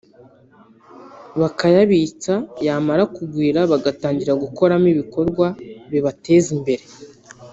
[1.39, 2.33] bakayabitsa
[2.65, 5.45] yamara kugwira bagatangira gukoramo ibikorwa
[5.91, 6.83] bibateza imbere